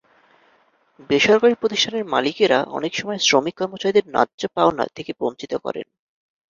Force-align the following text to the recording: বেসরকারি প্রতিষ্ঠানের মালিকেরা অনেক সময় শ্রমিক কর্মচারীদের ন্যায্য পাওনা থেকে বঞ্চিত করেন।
বেসরকারি 1.09 1.55
প্রতিষ্ঠানের 1.55 2.05
মালিকেরা 2.05 2.59
অনেক 2.77 2.93
সময় 2.95 3.19
শ্রমিক 3.21 3.55
কর্মচারীদের 3.57 4.05
ন্যায্য 4.07 4.41
পাওনা 4.55 4.85
থেকে 4.95 5.11
বঞ্চিত 5.19 5.53
করেন। 5.65 5.87